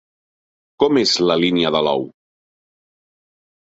[0.85, 2.11] Com és la línia de l'ou?